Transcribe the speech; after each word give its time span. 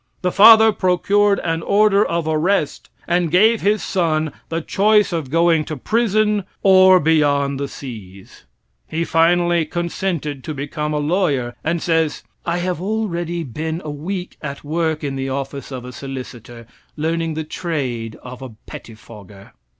The 0.23 0.31
father 0.31 0.71
procured 0.71 1.39
an 1.43 1.61
order 1.61 2.03
of 2.03 2.27
arrest 2.27 2.89
and 3.07 3.29
gave 3.29 3.61
his 3.61 3.83
son 3.83 4.33
the 4.49 4.59
choice 4.59 5.13
of 5.13 5.29
going 5.29 5.63
to 5.65 5.77
prison 5.77 6.43
or 6.63 6.99
beyond 6.99 7.59
the 7.59 7.67
seas. 7.67 8.45
He 8.87 9.05
finally 9.05 9.63
consented 9.63 10.43
to 10.43 10.55
become 10.55 10.91
a 10.91 10.97
lawyer, 10.97 11.55
and 11.63 11.83
says: 11.83 12.23
"I 12.47 12.57
have 12.57 12.81
already 12.81 13.43
been 13.43 13.79
a 13.85 13.91
week 13.91 14.37
at 14.41 14.63
work 14.63 15.03
in 15.03 15.15
the 15.15 15.29
office 15.29 15.71
of 15.71 15.85
a 15.85 15.91
solicitor 15.93 16.65
learning 16.97 17.35
the 17.35 17.43
trade 17.43 18.15
of 18.23 18.41
a 18.41 18.49
pettifogger." 18.65 19.51